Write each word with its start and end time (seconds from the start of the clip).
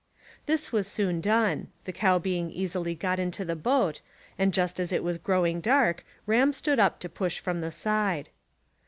This 0.47 0.71
was 0.71 0.87
soon 0.87 1.21
done, 1.21 1.67
the 1.85 1.93
cow 1.93 2.17
being 2.17 2.49
easily 2.49 2.95
got 2.95 3.19
into 3.19 3.45
the 3.45 3.55
boat, 3.55 4.01
and 4.35 4.51
just 4.51 4.79
as 4.79 4.91
it 4.91 5.03
was 5.03 5.19
growing 5.19 5.61
dark 5.61 6.03
Ram 6.25 6.53
stood 6.53 6.79
up 6.79 6.99
to 7.01 7.07
push 7.07 7.37
from 7.37 7.61
the 7.61 7.69
side. 7.69 8.29